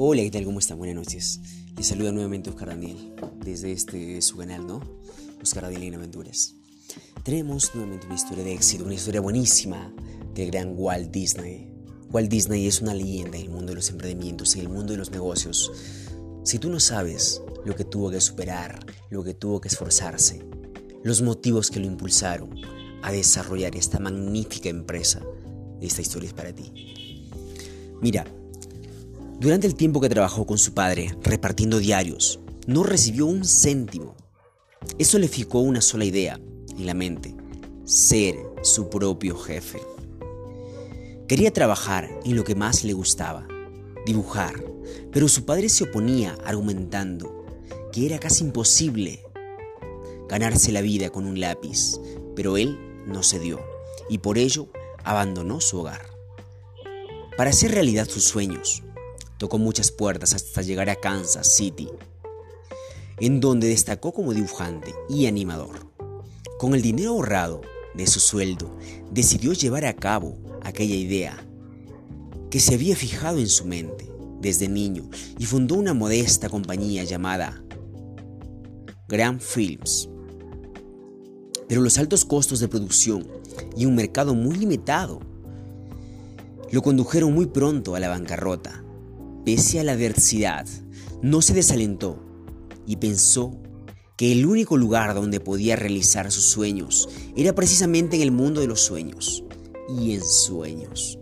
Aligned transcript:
Hola, 0.00 0.22
¿qué 0.22 0.30
tal? 0.30 0.44
¿Cómo 0.44 0.60
están? 0.60 0.78
Buenas 0.78 0.94
noches. 0.94 1.40
Les 1.76 1.88
saluda 1.88 2.12
nuevamente 2.12 2.50
Oscar 2.50 2.68
Daniel 2.68 3.16
desde 3.44 3.72
este 3.72 4.22
su 4.22 4.36
canal, 4.36 4.64
¿no? 4.64 4.80
Oscar 5.42 5.64
Daniel 5.64 5.82
en 5.82 5.94
Aventuras. 5.96 6.54
Tenemos 7.24 7.74
nuevamente 7.74 8.06
una 8.06 8.14
historia 8.14 8.44
de 8.44 8.54
éxito, 8.54 8.84
una 8.84 8.94
historia 8.94 9.20
buenísima 9.20 9.92
del 10.34 10.52
gran 10.52 10.74
Walt 10.76 11.10
Disney. 11.10 11.74
Walt 12.12 12.30
Disney 12.30 12.68
es 12.68 12.80
una 12.80 12.94
leyenda 12.94 13.38
en 13.38 13.46
el 13.46 13.50
mundo 13.50 13.72
de 13.72 13.74
los 13.74 13.90
emprendimientos, 13.90 14.54
en 14.54 14.60
el 14.60 14.68
mundo 14.68 14.92
de 14.92 14.98
los 14.98 15.10
negocios. 15.10 15.72
Si 16.44 16.60
tú 16.60 16.70
no 16.70 16.78
sabes 16.78 17.42
lo 17.64 17.74
que 17.74 17.82
tuvo 17.82 18.08
que 18.12 18.20
superar, 18.20 18.86
lo 19.10 19.24
que 19.24 19.34
tuvo 19.34 19.60
que 19.60 19.66
esforzarse, 19.66 20.46
los 21.02 21.22
motivos 21.22 21.72
que 21.72 21.80
lo 21.80 21.86
impulsaron 21.86 22.54
a 23.02 23.10
desarrollar 23.10 23.74
esta 23.74 23.98
magnífica 23.98 24.68
empresa, 24.68 25.20
esta 25.80 26.02
historia 26.02 26.28
es 26.28 26.34
para 26.34 26.54
ti. 26.54 27.24
Mira, 28.00 28.24
durante 29.40 29.68
el 29.68 29.76
tiempo 29.76 30.00
que 30.00 30.08
trabajó 30.08 30.46
con 30.46 30.58
su 30.58 30.74
padre 30.74 31.14
repartiendo 31.22 31.78
diarios, 31.78 32.40
no 32.66 32.82
recibió 32.82 33.26
un 33.26 33.44
céntimo. 33.44 34.16
Eso 34.98 35.18
le 35.18 35.28
fijó 35.28 35.60
una 35.60 35.80
sola 35.80 36.04
idea 36.04 36.40
en 36.76 36.86
la 36.86 36.94
mente, 36.94 37.36
ser 37.84 38.36
su 38.62 38.90
propio 38.90 39.36
jefe. 39.36 39.80
Quería 41.28 41.52
trabajar 41.52 42.10
en 42.24 42.34
lo 42.34 42.42
que 42.42 42.56
más 42.56 42.82
le 42.82 42.94
gustaba, 42.94 43.46
dibujar, 44.04 44.54
pero 45.12 45.28
su 45.28 45.44
padre 45.44 45.68
se 45.68 45.84
oponía 45.84 46.36
argumentando 46.44 47.44
que 47.92 48.06
era 48.06 48.18
casi 48.18 48.42
imposible 48.44 49.22
ganarse 50.28 50.72
la 50.72 50.80
vida 50.80 51.10
con 51.10 51.26
un 51.26 51.38
lápiz, 51.38 52.00
pero 52.34 52.56
él 52.56 52.76
no 53.06 53.22
cedió 53.22 53.60
y 54.10 54.18
por 54.18 54.36
ello 54.36 54.68
abandonó 55.04 55.60
su 55.60 55.78
hogar. 55.78 56.06
Para 57.36 57.50
hacer 57.50 57.70
realidad 57.70 58.08
sus 58.08 58.24
sueños, 58.24 58.82
tocó 59.38 59.58
muchas 59.58 59.90
puertas 59.90 60.34
hasta 60.34 60.62
llegar 60.62 60.90
a 60.90 60.96
Kansas 60.96 61.54
City, 61.54 61.88
en 63.18 63.40
donde 63.40 63.68
destacó 63.68 64.12
como 64.12 64.34
dibujante 64.34 64.94
y 65.08 65.26
animador. 65.26 65.90
Con 66.58 66.74
el 66.74 66.82
dinero 66.82 67.12
ahorrado 67.12 67.62
de 67.94 68.06
su 68.06 68.20
sueldo, 68.20 68.76
decidió 69.10 69.52
llevar 69.52 69.84
a 69.86 69.94
cabo 69.94 70.36
aquella 70.62 70.96
idea 70.96 71.44
que 72.50 72.60
se 72.60 72.74
había 72.74 72.96
fijado 72.96 73.38
en 73.38 73.48
su 73.48 73.64
mente 73.64 74.10
desde 74.40 74.68
niño 74.68 75.08
y 75.38 75.44
fundó 75.46 75.74
una 75.76 75.94
modesta 75.94 76.48
compañía 76.48 77.04
llamada 77.04 77.62
Grand 79.08 79.40
Films. 79.40 80.08
Pero 81.68 81.80
los 81.80 81.98
altos 81.98 82.24
costos 82.24 82.60
de 82.60 82.68
producción 82.68 83.26
y 83.76 83.84
un 83.86 83.94
mercado 83.94 84.34
muy 84.34 84.56
limitado 84.56 85.20
lo 86.70 86.82
condujeron 86.82 87.32
muy 87.32 87.46
pronto 87.46 87.94
a 87.94 88.00
la 88.00 88.08
bancarrota. 88.08 88.84
Pese 89.44 89.80
a 89.80 89.84
la 89.84 89.92
adversidad, 89.92 90.66
no 91.22 91.42
se 91.42 91.54
desalentó 91.54 92.18
y 92.86 92.96
pensó 92.96 93.58
que 94.16 94.32
el 94.32 94.46
único 94.46 94.76
lugar 94.76 95.14
donde 95.14 95.38
podía 95.38 95.76
realizar 95.76 96.30
sus 96.32 96.44
sueños 96.44 97.08
era 97.36 97.54
precisamente 97.54 98.16
en 98.16 98.22
el 98.22 98.32
mundo 98.32 98.60
de 98.60 98.66
los 98.66 98.80
sueños 98.80 99.44
y 99.88 100.12
en 100.12 100.22
sueños, 100.22 101.18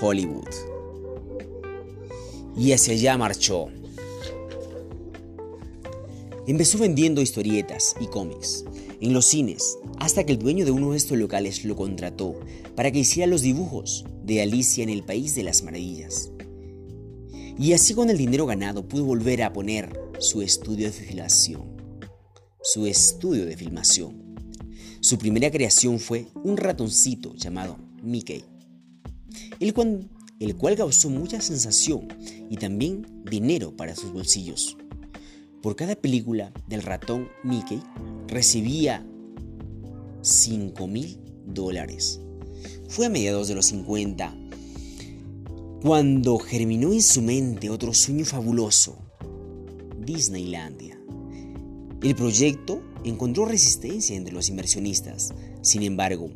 Hollywood. 0.00 0.48
Y 2.56 2.72
hacia 2.72 2.94
allá 2.94 3.18
marchó. 3.18 3.68
Empezó 6.46 6.78
vendiendo 6.78 7.20
historietas 7.20 7.94
y 8.00 8.06
cómics 8.06 8.64
en 9.00 9.12
los 9.12 9.26
cines 9.26 9.78
hasta 9.98 10.24
que 10.24 10.32
el 10.32 10.38
dueño 10.38 10.64
de 10.64 10.72
uno 10.72 10.90
de 10.90 10.96
estos 10.96 11.16
locales 11.16 11.64
lo 11.64 11.76
contrató 11.76 12.34
para 12.74 12.90
que 12.90 13.00
hiciera 13.00 13.28
los 13.28 13.42
dibujos 13.42 14.04
de 14.24 14.42
Alicia 14.42 14.82
en 14.82 14.88
el 14.88 15.04
País 15.04 15.34
de 15.34 15.44
las 15.44 15.62
Maravillas. 15.62 16.31
Y 17.62 17.74
así 17.74 17.94
con 17.94 18.10
el 18.10 18.18
dinero 18.18 18.44
ganado 18.44 18.86
pudo 18.88 19.04
volver 19.04 19.42
a 19.44 19.52
poner 19.52 19.98
su 20.18 20.42
estudio 20.42 20.86
de 20.86 20.92
filmación 20.92 21.72
su 22.62 22.86
estudio 22.86 23.44
de 23.44 23.56
filmación. 23.56 24.36
Su 25.00 25.18
primera 25.18 25.50
creación 25.50 25.98
fue 25.98 26.28
un 26.44 26.56
ratoncito 26.56 27.34
llamado 27.34 27.76
Mickey, 28.02 28.44
el 29.58 29.74
cual, 29.74 30.76
causó 30.76 31.10
mucha 31.10 31.40
sensación 31.40 32.08
y 32.48 32.56
también 32.56 33.06
dinero 33.28 33.76
para 33.76 33.96
sus 33.96 34.12
bolsillos. 34.12 34.76
Por 35.60 35.76
cada 35.76 35.96
película 35.96 36.52
del 36.68 36.82
ratón 36.82 37.28
Mickey 37.42 37.82
recibía 38.28 39.04
5 40.22 40.86
mil 40.86 41.18
dólares. 41.46 42.20
Fue 42.88 43.06
a 43.06 43.10
mediados 43.10 43.48
de 43.48 43.56
los 43.56 43.66
50 43.66 44.36
cuando 45.82 46.38
germinó 46.38 46.92
en 46.92 47.02
su 47.02 47.20
mente 47.22 47.68
otro 47.68 47.92
sueño 47.92 48.24
fabuloso, 48.24 48.96
Disneylandia. 49.98 50.96
El 52.00 52.14
proyecto 52.14 52.80
encontró 53.02 53.46
resistencia 53.46 54.14
entre 54.14 54.32
los 54.32 54.48
inversionistas. 54.48 55.34
Sin 55.60 55.82
embargo, 55.82 56.30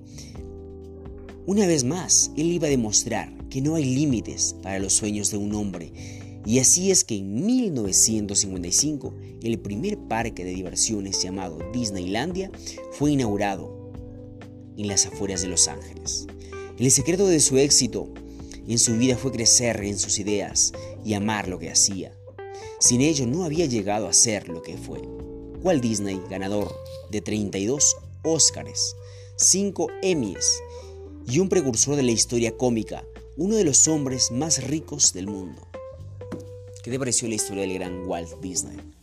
una 1.47 1.65
vez 1.65 1.85
más, 1.85 2.33
él 2.37 2.51
iba 2.51 2.67
a 2.67 2.71
demostrar 2.71 3.33
que 3.49 3.61
no 3.61 3.77
hay 3.77 3.85
límites 3.85 4.57
para 4.65 4.81
los 4.81 4.95
sueños 4.95 5.31
de 5.31 5.37
un 5.37 5.55
hombre. 5.55 5.93
Y 6.45 6.59
así 6.59 6.91
es 6.91 7.05
que 7.05 7.19
en 7.19 7.47
1955, 7.47 9.15
el 9.45 9.61
primer 9.61 9.97
parque 9.97 10.45
de 10.45 10.55
diversiones 10.55 11.23
llamado 11.23 11.59
Disneylandia 11.73 12.51
fue 12.91 13.13
inaugurado 13.13 13.93
en 14.77 14.89
las 14.89 15.07
afueras 15.07 15.41
de 15.43 15.49
Los 15.49 15.69
Ángeles. 15.69 16.27
El 16.81 16.91
secreto 16.91 17.29
de 17.29 17.39
su 17.39 17.59
éxito 17.59 18.13
en 18.73 18.79
su 18.79 18.97
vida 18.97 19.17
fue 19.17 19.33
crecer 19.33 19.83
en 19.83 19.99
sus 19.99 20.19
ideas 20.19 20.73
y 21.05 21.15
amar 21.15 21.49
lo 21.49 21.59
que 21.59 21.71
hacía. 21.71 22.17
Sin 22.81 23.01
ello 23.01 23.27
no 23.27 23.45
había 23.45 23.67
llegado 23.67 24.09
a 24.09 24.13
ser 24.13 24.49
lo 24.49 24.63
que 24.63 24.77
fue. 24.77 25.01
Walt 25.63 25.83
Disney, 25.83 26.21
ganador 26.29 26.75
de 27.11 27.21
32 27.21 27.97
Óscares, 28.23 28.97
5 29.37 29.89
Emmys 30.03 30.61
y 31.29 31.39
un 31.39 31.49
precursor 31.49 31.97
de 31.97 32.03
la 32.03 32.13
historia 32.13 32.57
cómica, 32.57 33.05
uno 33.37 33.57
de 33.57 33.65
los 33.65 33.89
hombres 33.89 34.31
más 34.31 34.65
ricos 34.65 35.13
del 35.13 35.27
mundo. 35.27 35.67
¿Qué 36.83 36.91
te 36.91 36.99
pareció 36.99 37.29
la 37.29 37.35
historia 37.35 37.63
del 37.63 37.75
gran 37.75 38.07
Walt 38.07 38.41
Disney? 38.41 38.96